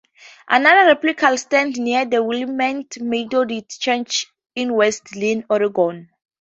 Another 0.49 0.87
replica 0.89 1.37
stands 1.37 1.77
near 1.77 2.05
the 2.05 2.23
Willamette 2.23 2.99
Methodist 2.99 3.79
Church 3.81 4.25
in 4.55 4.73
West 4.73 5.15
Linn, 5.15 5.45
Oregon. 5.47 6.09